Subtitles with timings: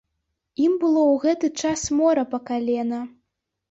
[0.67, 3.07] Ім было ў гэты час мора па калена.